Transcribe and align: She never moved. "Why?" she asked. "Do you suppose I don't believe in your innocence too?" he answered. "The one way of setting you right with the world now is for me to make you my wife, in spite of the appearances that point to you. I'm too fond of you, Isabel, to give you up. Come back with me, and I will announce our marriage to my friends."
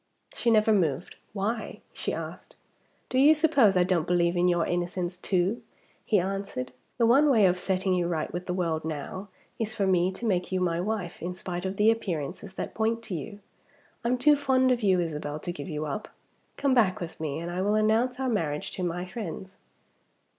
She 0.33 0.49
never 0.49 0.73
moved. 0.73 1.17
"Why?" 1.31 1.81
she 1.93 2.11
asked. 2.11 2.55
"Do 3.09 3.19
you 3.19 3.35
suppose 3.35 3.77
I 3.77 3.83
don't 3.83 4.07
believe 4.07 4.35
in 4.35 4.47
your 4.47 4.65
innocence 4.65 5.15
too?" 5.15 5.61
he 6.03 6.17
answered. 6.17 6.71
"The 6.97 7.05
one 7.05 7.29
way 7.29 7.45
of 7.45 7.59
setting 7.59 7.93
you 7.93 8.07
right 8.07 8.33
with 8.33 8.47
the 8.47 8.53
world 8.55 8.83
now 8.83 9.27
is 9.59 9.75
for 9.75 9.85
me 9.85 10.11
to 10.13 10.25
make 10.25 10.51
you 10.51 10.59
my 10.59 10.79
wife, 10.81 11.21
in 11.21 11.35
spite 11.35 11.67
of 11.67 11.77
the 11.77 11.91
appearances 11.91 12.55
that 12.55 12.73
point 12.73 13.03
to 13.03 13.13
you. 13.13 13.41
I'm 14.03 14.17
too 14.17 14.35
fond 14.35 14.71
of 14.71 14.81
you, 14.81 14.99
Isabel, 14.99 15.39
to 15.39 15.51
give 15.53 15.69
you 15.69 15.85
up. 15.85 16.07
Come 16.57 16.73
back 16.73 16.99
with 16.99 17.19
me, 17.19 17.37
and 17.37 17.51
I 17.51 17.61
will 17.61 17.75
announce 17.75 18.19
our 18.19 18.27
marriage 18.27 18.71
to 18.71 18.83
my 18.83 19.05
friends." 19.05 19.57